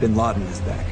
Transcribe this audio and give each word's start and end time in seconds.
Bin 0.00 0.14
Laden 0.14 0.42
is 0.42 0.60
back. 0.60 0.86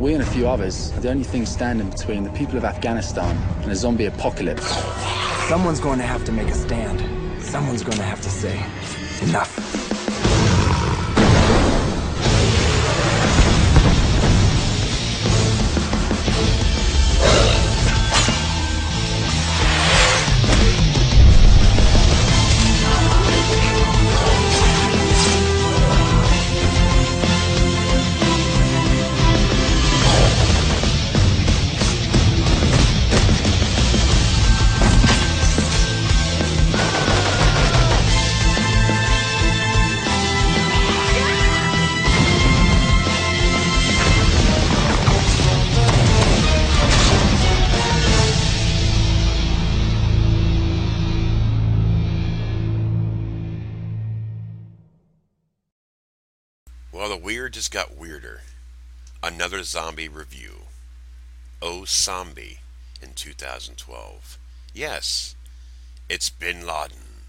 We 0.00 0.14
and 0.14 0.22
a 0.22 0.26
few 0.26 0.48
others 0.48 0.92
are 0.96 1.00
the 1.00 1.10
only 1.10 1.24
things 1.24 1.50
standing 1.50 1.90
between 1.90 2.24
the 2.24 2.30
people 2.30 2.56
of 2.56 2.64
Afghanistan 2.64 3.36
and 3.62 3.70
a 3.70 3.76
zombie 3.76 4.06
apocalypse. 4.06 4.66
Someone's 5.46 5.80
going 5.80 5.98
to 5.98 6.06
have 6.06 6.24
to 6.24 6.32
make 6.32 6.48
a 6.48 6.54
stand. 6.54 7.00
Someone's 7.42 7.82
going 7.82 7.98
to 7.98 8.04
have 8.04 8.22
to 8.22 8.30
say, 8.30 8.56
enough. 9.28 9.79
Well, 56.92 57.08
the 57.08 57.16
weird 57.16 57.52
just 57.52 57.70
got 57.70 57.96
weirder. 57.96 58.40
Another 59.22 59.62
zombie 59.62 60.08
review. 60.08 60.62
Oh 61.62 61.84
Zombie 61.84 62.58
in 63.00 63.12
2012. 63.14 64.38
Yes, 64.74 65.36
it's 66.08 66.30
Bin 66.30 66.66
Laden 66.66 67.22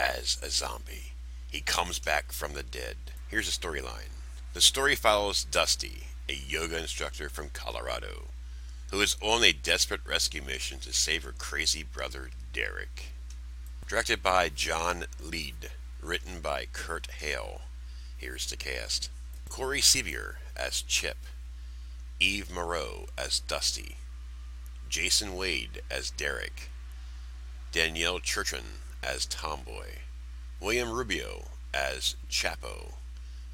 as 0.00 0.36
a 0.42 0.50
zombie. 0.50 1.12
He 1.48 1.60
comes 1.60 2.00
back 2.00 2.32
from 2.32 2.54
the 2.54 2.64
dead. 2.64 2.96
Here's 3.28 3.46
the 3.46 3.66
storyline. 3.66 4.10
The 4.52 4.60
story 4.60 4.96
follows 4.96 5.44
Dusty, 5.44 6.08
a 6.28 6.34
yoga 6.34 6.78
instructor 6.78 7.28
from 7.28 7.50
Colorado, 7.50 8.24
who 8.90 9.00
is 9.00 9.16
on 9.20 9.44
a 9.44 9.52
desperate 9.52 10.04
rescue 10.04 10.42
mission 10.42 10.80
to 10.80 10.92
save 10.92 11.22
her 11.22 11.34
crazy 11.38 11.84
brother 11.84 12.30
Derek. 12.52 13.12
Directed 13.86 14.24
by 14.24 14.48
John 14.48 15.04
Lyde, 15.22 15.70
written 16.02 16.40
by 16.40 16.66
Kurt 16.72 17.08
Hale. 17.12 17.60
Here's 18.18 18.50
the 18.50 18.56
cast. 18.56 19.10
Corey 19.48 19.80
Sevier 19.80 20.38
as 20.56 20.82
Chip, 20.82 21.18
Eve 22.18 22.50
Mauro 22.52 23.06
as 23.16 23.38
Dusty, 23.38 23.94
Jason 24.88 25.36
Wade 25.36 25.82
as 25.88 26.10
Derek, 26.10 26.68
Danielle 27.70 28.18
Chuchran 28.18 28.80
as 29.04 29.24
Tomboy, 29.24 29.98
William 30.60 30.90
Rubio 30.90 31.44
as 31.72 32.16
Chapo, 32.28 32.94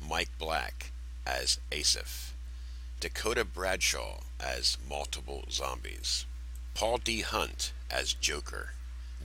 Mike 0.01 0.31
Black 0.39 0.93
as 1.27 1.61
Asif, 1.71 2.31
Dakota 3.01 3.45
Bradshaw 3.45 4.21
as 4.41 4.79
Multiple 4.89 5.45
Zombies, 5.51 6.25
Paul 6.73 6.97
D. 6.97 7.21
Hunt 7.21 7.75
as 7.91 8.15
Joker, 8.15 8.71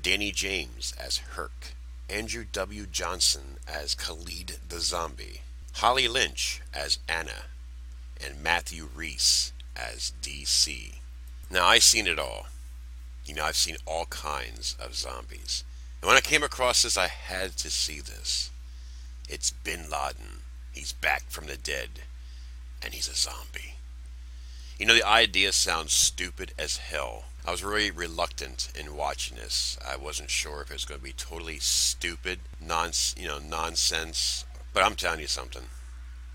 Danny 0.01 0.33
James 0.33 0.93
as 0.99 1.19
Herc, 1.19 1.75
Andrew 2.09 2.45
W. 2.51 2.87
Johnson 2.87 3.57
as 3.67 3.93
Khalid 3.93 4.57
the 4.67 4.79
Zombie, 4.79 5.41
Holly 5.73 6.07
Lynch 6.07 6.61
as 6.73 6.97
Anna, 7.07 7.45
and 8.25 8.41
Matthew 8.41 8.89
Reese 8.93 9.53
as 9.75 10.13
DC. 10.21 10.95
Now, 11.51 11.67
I've 11.67 11.83
seen 11.83 12.07
it 12.07 12.19
all. 12.19 12.47
You 13.25 13.35
know, 13.35 13.43
I've 13.43 13.55
seen 13.55 13.77
all 13.85 14.05
kinds 14.05 14.75
of 14.79 14.95
zombies. 14.95 15.63
And 16.01 16.07
when 16.07 16.17
I 16.17 16.21
came 16.21 16.43
across 16.43 16.83
this, 16.83 16.97
I 16.97 17.07
had 17.07 17.57
to 17.57 17.69
see 17.69 17.99
this. 17.99 18.49
It's 19.27 19.51
Bin 19.51 19.83
Laden. 19.83 20.41
He's 20.71 20.93
back 20.93 21.29
from 21.29 21.45
the 21.45 21.57
dead, 21.57 21.89
and 22.81 22.93
he's 22.93 23.07
a 23.07 23.15
zombie. 23.15 23.75
You 24.79 24.85
know, 24.85 24.93
the 24.93 25.05
idea 25.05 25.51
sounds 25.51 25.91
stupid 25.91 26.53
as 26.57 26.77
hell. 26.77 27.25
I 27.45 27.51
was 27.51 27.65
really 27.65 27.91
reluctant 27.91 28.71
in 28.73 28.95
watching 28.95 29.35
this. 29.35 29.77
I 29.85 29.97
wasn't 29.97 30.29
sure 30.29 30.61
if 30.61 30.69
it 30.69 30.75
was 30.75 30.85
going 30.85 31.01
to 31.01 31.03
be 31.03 31.11
totally 31.11 31.59
stupid, 31.59 32.39
non, 32.61 32.91
you 33.17 33.27
know, 33.27 33.39
nonsense. 33.39 34.45
But 34.73 34.85
I'm 34.85 34.95
telling 34.95 35.19
you 35.19 35.27
something. 35.27 35.63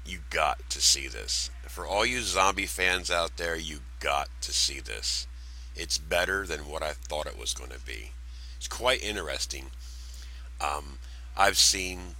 You 0.05 0.19
got 0.29 0.69
to 0.69 0.83
see 0.83 1.09
this. 1.09 1.49
For 1.69 1.87
all 1.87 2.05
you 2.05 2.21
zombie 2.21 2.67
fans 2.67 3.11
out 3.11 3.39
there, 3.39 3.57
you 3.57 3.79
got 3.99 4.29
to 4.43 4.53
see 4.53 4.79
this. 4.79 5.27
It's 5.75 5.97
better 5.97 6.47
than 6.47 6.69
what 6.69 6.83
I 6.83 6.93
thought 6.93 7.27
it 7.27 7.39
was 7.39 7.55
going 7.55 7.71
to 7.71 7.81
be. 7.81 8.11
It's 8.59 8.69
quite 8.69 9.03
interesting. 9.03 9.71
Um, 10.61 10.99
I've 11.35 11.57
seen, 11.57 12.17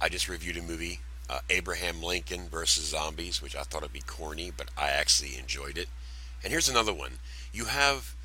I 0.00 0.08
just 0.08 0.28
reviewed 0.28 0.56
a 0.56 0.62
movie, 0.62 0.98
uh, 1.30 1.40
Abraham 1.48 2.02
Lincoln 2.02 2.48
versus 2.48 2.86
Zombies, 2.86 3.40
which 3.40 3.54
I 3.54 3.62
thought 3.62 3.82
would 3.82 3.92
be 3.92 4.00
corny, 4.00 4.50
but 4.54 4.68
I 4.76 4.88
actually 4.88 5.38
enjoyed 5.38 5.78
it. 5.78 5.88
And 6.42 6.52
here's 6.52 6.68
another 6.68 6.92
one. 6.92 7.20
You 7.52 7.66
have 7.66 8.16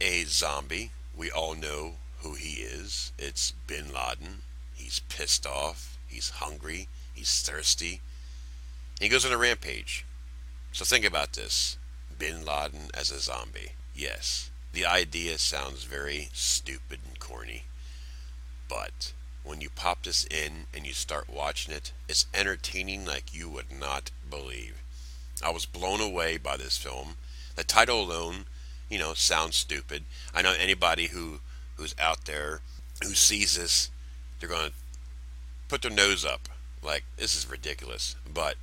a 0.00 0.24
zombie. 0.24 0.92
We 1.14 1.30
all 1.30 1.54
know 1.54 1.94
who 2.20 2.34
he 2.34 2.62
is. 2.62 3.12
It's 3.18 3.52
Bin 3.66 3.92
Laden. 3.92 4.42
He's 4.74 5.00
pissed 5.10 5.46
off. 5.46 5.98
He's 6.06 6.30
hungry. 6.30 6.88
He's 7.12 7.42
thirsty. 7.42 8.00
He 8.98 9.10
goes 9.10 9.26
on 9.26 9.32
a 9.32 9.38
rampage. 9.38 10.06
So 10.72 10.86
think 10.86 11.04
about 11.04 11.34
this. 11.34 11.76
Bin 12.18 12.46
Laden 12.46 12.90
as 12.94 13.10
a 13.10 13.20
zombie. 13.20 13.72
Yes, 13.94 14.50
the 14.72 14.86
idea 14.86 15.36
sounds 15.36 15.84
very 15.84 16.30
stupid 16.32 17.00
and 17.06 17.18
corny. 17.18 17.64
But 18.68 19.12
when 19.48 19.62
you 19.62 19.70
pop 19.70 20.02
this 20.02 20.26
in 20.26 20.66
and 20.74 20.86
you 20.86 20.92
start 20.92 21.30
watching 21.32 21.72
it, 21.72 21.92
it's 22.06 22.26
entertaining 22.34 23.06
like 23.06 23.34
you 23.34 23.48
would 23.48 23.72
not 23.72 24.10
believe. 24.28 24.82
I 25.42 25.50
was 25.50 25.64
blown 25.64 26.02
away 26.02 26.36
by 26.36 26.58
this 26.58 26.76
film. 26.76 27.16
The 27.56 27.64
title 27.64 28.02
alone, 28.02 28.44
you 28.90 28.98
know, 28.98 29.14
sounds 29.14 29.56
stupid. 29.56 30.04
I 30.34 30.42
know 30.42 30.54
anybody 30.58 31.06
who 31.06 31.40
who's 31.76 31.94
out 31.98 32.26
there 32.26 32.60
who 33.02 33.14
sees 33.14 33.56
this, 33.56 33.90
they're 34.38 34.50
going 34.50 34.68
to 34.68 34.74
put 35.68 35.80
their 35.80 35.90
nose 35.90 36.26
up 36.26 36.48
like 36.82 37.04
this 37.16 37.34
is 37.34 37.50
ridiculous. 37.50 38.16
But 38.32 38.56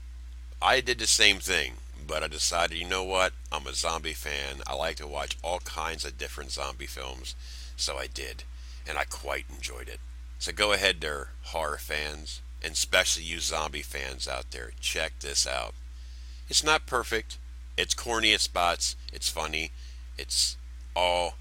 I 0.61 0.81
did 0.81 0.99
the 0.99 1.07
same 1.07 1.39
thing, 1.39 1.73
but 2.05 2.21
I 2.21 2.27
decided, 2.27 2.77
you 2.77 2.87
know 2.87 3.03
what? 3.03 3.33
I'm 3.51 3.65
a 3.65 3.73
zombie 3.73 4.13
fan. 4.13 4.61
I 4.67 4.75
like 4.75 4.97
to 4.97 5.07
watch 5.07 5.37
all 5.43 5.59
kinds 5.59 6.05
of 6.05 6.17
different 6.17 6.51
zombie 6.51 6.85
films, 6.85 7.33
so 7.75 7.97
I 7.97 8.05
did, 8.05 8.43
and 8.87 8.97
I 8.99 9.05
quite 9.05 9.45
enjoyed 9.49 9.89
it. 9.89 9.99
So 10.45 10.51
go 10.51 10.73
ahead 10.73 11.01
there, 11.01 11.29
horror 11.45 11.79
fans, 11.79 12.39
and 12.61 12.73
especially 12.73 13.23
you 13.23 13.39
zombie 13.39 13.81
fans 13.81 14.27
out 14.27 14.51
there, 14.51 14.73
check 14.79 15.13
this 15.19 15.47
out. 15.47 15.73
It's 16.47 16.63
not 16.63 16.85
perfect. 16.85 17.39
It's 17.75 17.95
corny 17.95 18.31
at 18.31 18.41
spots. 18.41 18.95
It's 19.11 19.27
funny. 19.27 19.71
It's 20.19 20.55
all 20.95 21.37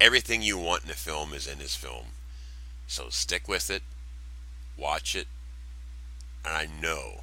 everything 0.00 0.42
you 0.42 0.58
want 0.58 0.82
in 0.82 0.90
a 0.90 0.94
film 0.94 1.34
is 1.34 1.46
in 1.46 1.60
this 1.60 1.76
film. 1.76 2.06
So 2.88 3.10
stick 3.10 3.46
with 3.46 3.70
it. 3.70 3.84
Watch 4.76 5.14
it. 5.14 5.28
And 6.44 6.52
I 6.52 6.66
know 6.82 7.20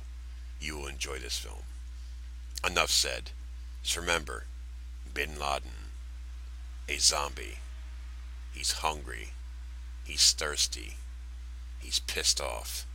you 0.62 0.78
will 0.78 0.88
enjoy 0.88 1.18
this 1.18 1.38
film. 1.38 1.64
Enough 2.66 2.92
said. 2.92 3.32
Just 3.84 3.98
remember, 3.98 4.46
Bin 5.14 5.32
Laden, 5.38 5.92
a 6.88 6.96
zombie. 6.96 7.58
He's 8.54 8.72
hungry. 8.72 9.32
He's 10.06 10.32
thirsty. 10.32 10.96
He's 11.80 12.00
pissed 12.00 12.42
off. 12.42 12.86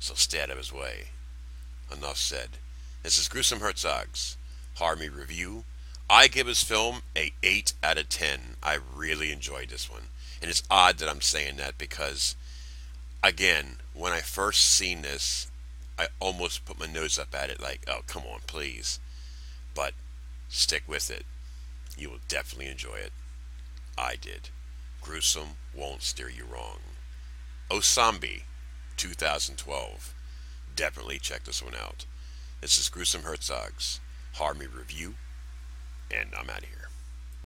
So 0.00 0.14
stay 0.14 0.40
out 0.40 0.50
of 0.50 0.58
his 0.58 0.72
way. 0.72 1.08
Enough 1.92 2.18
said. 2.18 2.50
This 3.02 3.18
is 3.18 3.28
Gruesome 3.28 3.60
Herzog's 3.60 4.36
Harmy 4.76 5.08
Review. 5.08 5.64
I 6.10 6.28
give 6.28 6.46
his 6.46 6.62
film 6.62 7.02
a 7.16 7.32
8 7.42 7.72
out 7.82 7.98
of 7.98 8.08
10. 8.08 8.56
I 8.62 8.78
really 8.94 9.32
enjoyed 9.32 9.68
this 9.68 9.90
one. 9.90 10.04
And 10.40 10.50
it's 10.50 10.62
odd 10.70 10.98
that 10.98 11.08
I'm 11.08 11.20
saying 11.20 11.56
that 11.56 11.78
because, 11.78 12.36
again, 13.22 13.76
when 13.94 14.12
I 14.12 14.20
first 14.20 14.64
seen 14.64 15.02
this, 15.02 15.50
I 15.98 16.06
almost 16.20 16.64
put 16.64 16.78
my 16.78 16.86
nose 16.86 17.18
up 17.18 17.34
at 17.34 17.50
it 17.50 17.60
like, 17.60 17.80
oh, 17.88 18.00
come 18.06 18.22
on, 18.22 18.40
please. 18.46 19.00
But 19.74 19.94
stick 20.48 20.84
with 20.86 21.10
it. 21.10 21.24
You 21.96 22.10
will 22.10 22.20
definitely 22.28 22.70
enjoy 22.70 22.96
it. 22.96 23.12
I 23.96 24.14
did. 24.14 24.50
Gruesome 25.02 25.56
won't 25.74 26.02
steer 26.02 26.30
you 26.30 26.44
wrong. 26.44 26.78
Osombie, 27.70 28.44
2012. 28.96 30.14
Definitely 30.74 31.18
check 31.18 31.44
this 31.44 31.62
one 31.62 31.74
out. 31.74 32.06
This 32.62 32.78
is 32.78 32.88
Gruesome 32.88 33.24
Herzog's 33.24 34.00
Harmy 34.36 34.66
Review, 34.66 35.16
and 36.10 36.30
I'm 36.34 36.48
out 36.48 36.62
of 36.62 36.64
here. 36.64 36.77